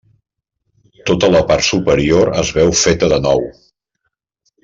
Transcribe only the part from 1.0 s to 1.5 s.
Tota la